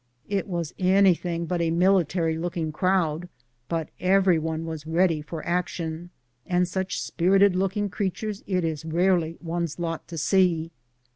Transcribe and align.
It 0.27 0.47
was 0.47 0.73
any 0.79 1.13
thing 1.13 1.45
but 1.45 1.61
a 1.61 1.69
military 1.69 2.35
looking 2.35 2.71
crowd, 2.71 3.29
but 3.69 3.89
every 3.99 4.39
one 4.39 4.65
was 4.65 4.87
ready 4.87 5.21
for 5.21 5.45
action, 5.45 6.09
and 6.43 6.67
such 6.67 6.99
spirited 6.99 7.55
looking 7.55 7.87
creatures 7.87 8.41
it 8.47 8.63
is 8.63 8.83
rarely 8.83 9.37
one's 9.41 9.77
lot 9.77 10.07
to 10.07 10.17
see. 10.17 10.71